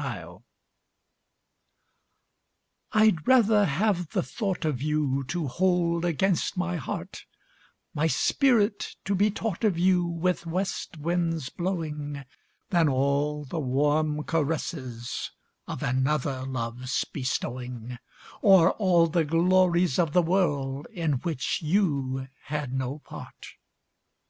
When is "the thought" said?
4.12-4.64